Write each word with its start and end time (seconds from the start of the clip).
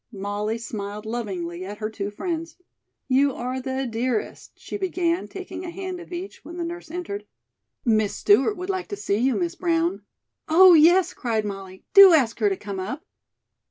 Molly 0.11 0.57
smiled 0.57 1.05
lovingly 1.05 1.63
at 1.63 1.77
her 1.77 1.91
two 1.91 2.09
friends. 2.09 2.55
"You 3.07 3.33
are 3.35 3.61
the 3.61 3.85
dearest" 3.85 4.53
she 4.59 4.75
began, 4.75 5.27
taking 5.27 5.63
a 5.63 5.69
hand 5.69 5.99
of 5.99 6.11
each 6.11 6.43
when 6.43 6.57
the 6.57 6.63
nurse 6.63 6.89
entered. 6.89 7.27
"Miss 7.85 8.15
Stewart 8.15 8.57
would 8.57 8.67
like 8.71 8.87
to 8.87 8.95
see 8.95 9.17
you, 9.17 9.35
Miss 9.35 9.53
Brown." 9.53 10.01
"Oh, 10.49 10.73
yes," 10.73 11.13
cried 11.13 11.45
Molly; 11.45 11.85
"do 11.93 12.13
ask 12.13 12.39
her 12.39 12.49
to 12.49 12.57
come 12.57 12.79
up." 12.79 13.05